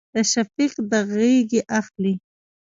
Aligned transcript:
د 0.13 0.15
شفق 0.31 0.73
د 0.91 0.91
غیږې 1.13 1.61
اخلي 1.79 2.13